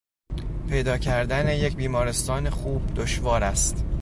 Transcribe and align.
پیدا 0.69 0.97
کردن 0.97 1.47
یک 1.57 1.75
بیمارستان 1.75 2.49
خوب 2.49 2.81
دشوار 2.95 3.43
است. 3.43 3.85